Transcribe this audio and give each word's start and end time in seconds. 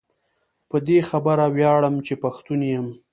په 0.69 0.77
دي 0.87 0.99
خبره 1.09 1.45
وياړم 1.55 1.95
چي 2.05 2.13
پښتون 2.23 2.59
يم 2.75 2.87